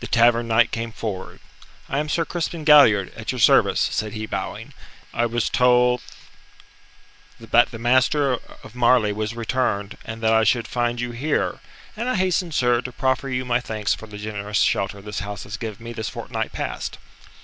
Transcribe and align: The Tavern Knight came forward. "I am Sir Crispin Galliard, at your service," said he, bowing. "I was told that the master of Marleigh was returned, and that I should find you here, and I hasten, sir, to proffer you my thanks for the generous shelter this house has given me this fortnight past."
The 0.00 0.08
Tavern 0.08 0.48
Knight 0.48 0.72
came 0.72 0.90
forward. 0.90 1.38
"I 1.88 2.00
am 2.00 2.08
Sir 2.08 2.24
Crispin 2.24 2.64
Galliard, 2.64 3.14
at 3.14 3.30
your 3.30 3.38
service," 3.38 3.78
said 3.78 4.14
he, 4.14 4.26
bowing. 4.26 4.74
"I 5.14 5.26
was 5.26 5.48
told 5.48 6.02
that 7.38 7.70
the 7.70 7.78
master 7.78 8.32
of 8.64 8.74
Marleigh 8.74 9.12
was 9.14 9.36
returned, 9.36 9.96
and 10.04 10.24
that 10.24 10.32
I 10.32 10.42
should 10.42 10.66
find 10.66 11.00
you 11.00 11.12
here, 11.12 11.60
and 11.96 12.08
I 12.08 12.16
hasten, 12.16 12.50
sir, 12.50 12.80
to 12.80 12.90
proffer 12.90 13.28
you 13.28 13.44
my 13.44 13.60
thanks 13.60 13.94
for 13.94 14.08
the 14.08 14.18
generous 14.18 14.58
shelter 14.58 15.00
this 15.00 15.20
house 15.20 15.44
has 15.44 15.56
given 15.56 15.84
me 15.84 15.92
this 15.92 16.08
fortnight 16.08 16.50
past." 16.52 16.98